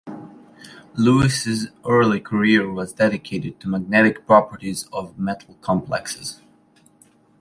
[0.97, 6.41] Lewis's early career was dedicated to magnetic properties of metal complexes.